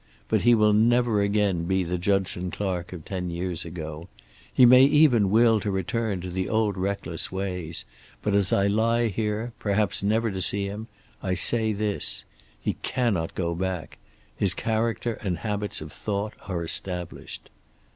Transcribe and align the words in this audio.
But 0.29 0.41
he 0.41 0.55
will 0.55 0.73
never 0.73 1.21
again 1.21 1.65
be 1.65 1.83
the 1.83 1.99
Judson 1.99 2.49
Clark 2.49 2.91
of 2.91 3.05
ten 3.05 3.29
years 3.29 3.63
ago. 3.65 4.07
He 4.51 4.65
may 4.65 4.83
even 4.83 5.29
will 5.29 5.59
to 5.59 5.69
return 5.69 6.21
to 6.21 6.31
the 6.31 6.49
old 6.49 6.75
reckless 6.75 7.31
ways, 7.31 7.85
but 8.23 8.33
as 8.33 8.51
I 8.51 8.65
lie 8.65 9.09
here, 9.09 9.53
perhaps 9.59 10.01
never 10.01 10.31
to 10.31 10.41
see 10.41 10.65
him, 10.65 10.87
I 11.21 11.35
say 11.35 11.71
this: 11.71 12.25
he 12.59 12.77
cannot 12.81 13.35
go 13.35 13.53
back. 13.53 13.99
His 14.35 14.55
character 14.55 15.19
and 15.21 15.37
habits 15.37 15.81
of 15.81 15.93
thought 15.93 16.33
are 16.47 16.63
established. 16.63 17.51